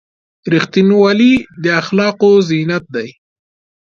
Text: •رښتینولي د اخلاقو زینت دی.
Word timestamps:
•رښتینولي 0.53 1.33
د 1.63 1.65
اخلاقو 1.81 2.31
زینت 2.49 2.83
دی. 2.95 3.09